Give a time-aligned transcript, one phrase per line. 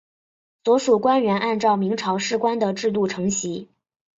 [0.65, 3.69] 所属官员按照明朝土官的制度承袭。